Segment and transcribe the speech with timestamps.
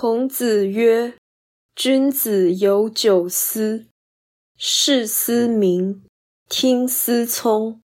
[0.00, 1.18] 孔子曰
[1.74, 3.88] ：“君子有九思：
[4.56, 6.04] 视思明，
[6.48, 7.82] 听思聪，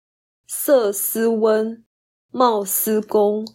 [0.45, 1.85] 色思温，
[2.33, 3.47] 貌思恭，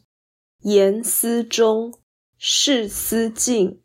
[0.61, 1.99] 言思忠，
[2.37, 3.83] 事思敬，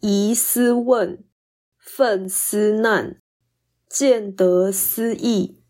[0.00, 1.24] 疑思问，
[1.78, 3.22] 愤思难，
[3.88, 5.62] 见得思义。”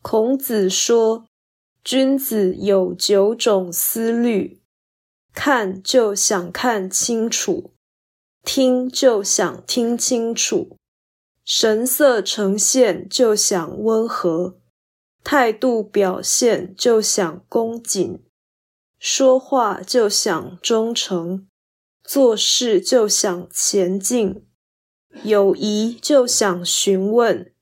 [0.00, 1.26] 孔子说，
[1.82, 4.62] 君子有九种思虑。
[5.38, 7.74] 看就想看清楚，
[8.42, 10.78] 听就想听清楚，
[11.44, 14.58] 神色呈现就想温和，
[15.22, 18.24] 态度表现就想恭谨，
[18.98, 21.46] 说话就想忠诚，
[22.02, 24.46] 做事就想前进，
[25.22, 27.52] 有疑就想询问，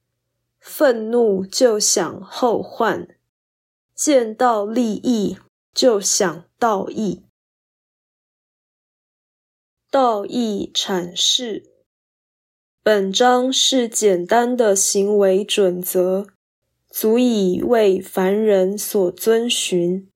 [0.60, 3.08] 愤怒就想后患，
[3.96, 5.38] 见到利益
[5.74, 7.24] 就想道义。
[9.94, 11.70] 道义阐释，
[12.82, 16.26] 本章是简单的行为准则，
[16.90, 20.10] 足以为凡人所遵循。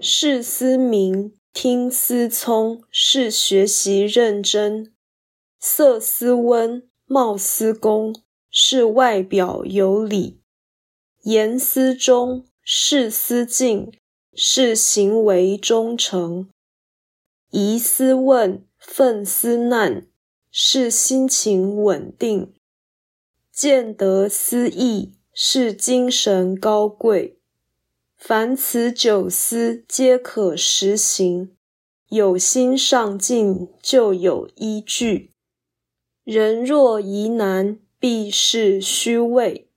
[0.00, 4.90] 事思明，听思聪，是学习认真；
[5.60, 8.12] 色思温，貌思恭，
[8.50, 10.40] 是外表有礼；
[11.22, 13.92] 言思忠，事思敬，
[14.34, 16.48] 是行为忠诚；
[17.52, 18.66] 疑思问。
[18.84, 20.08] 愤思难
[20.50, 22.52] 是心情稳定，
[23.52, 27.38] 见得思义是精神高贵。
[28.16, 31.56] 凡此九思皆可实行，
[32.08, 35.30] 有心上进就有依据。
[36.24, 39.70] 人若疑难，必是虚伪。